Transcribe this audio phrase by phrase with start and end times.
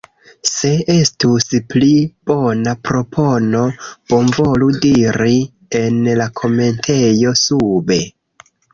[0.51, 1.89] Se estus pli
[2.31, 3.63] bona propono,
[4.15, 5.39] bonvolu diri
[5.85, 8.05] en la komentejo sube.